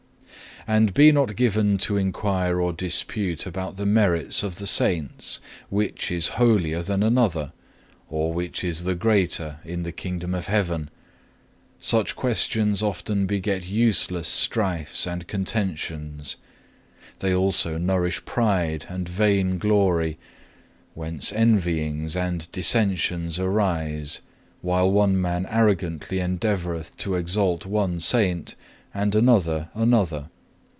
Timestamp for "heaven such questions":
10.45-12.83